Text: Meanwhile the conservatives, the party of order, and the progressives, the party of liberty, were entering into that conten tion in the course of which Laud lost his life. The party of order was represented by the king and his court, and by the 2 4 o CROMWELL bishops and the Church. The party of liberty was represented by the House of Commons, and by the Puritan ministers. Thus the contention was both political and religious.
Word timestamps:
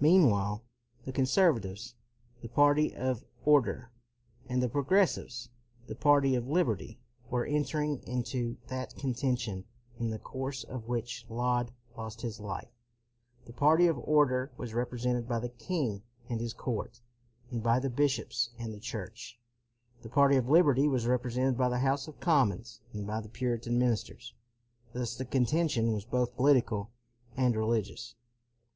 Meanwhile 0.00 0.64
the 1.04 1.12
conservatives, 1.12 1.94
the 2.42 2.48
party 2.48 2.92
of 2.96 3.24
order, 3.44 3.92
and 4.48 4.60
the 4.60 4.68
progressives, 4.68 5.50
the 5.86 5.94
party 5.94 6.34
of 6.34 6.48
liberty, 6.48 6.98
were 7.30 7.46
entering 7.46 8.02
into 8.08 8.56
that 8.66 8.96
conten 8.96 9.38
tion 9.38 9.64
in 10.00 10.10
the 10.10 10.18
course 10.18 10.64
of 10.64 10.88
which 10.88 11.26
Laud 11.28 11.70
lost 11.96 12.22
his 12.22 12.40
life. 12.40 12.72
The 13.44 13.52
party 13.52 13.86
of 13.86 14.00
order 14.00 14.50
was 14.56 14.74
represented 14.74 15.28
by 15.28 15.38
the 15.38 15.48
king 15.48 16.02
and 16.28 16.40
his 16.40 16.52
court, 16.52 17.00
and 17.52 17.62
by 17.62 17.78
the 17.78 17.88
2 17.88 17.94
4 17.94 17.94
o 17.94 17.94
CROMWELL 17.94 18.04
bishops 18.04 18.50
and 18.58 18.74
the 18.74 18.80
Church. 18.80 19.38
The 20.02 20.08
party 20.08 20.34
of 20.34 20.48
liberty 20.48 20.88
was 20.88 21.06
represented 21.06 21.56
by 21.56 21.68
the 21.68 21.78
House 21.78 22.08
of 22.08 22.18
Commons, 22.18 22.80
and 22.92 23.06
by 23.06 23.20
the 23.20 23.28
Puritan 23.28 23.78
ministers. 23.78 24.34
Thus 24.92 25.14
the 25.14 25.24
contention 25.24 25.92
was 25.92 26.04
both 26.04 26.34
political 26.34 26.90
and 27.36 27.54
religious. 27.54 28.16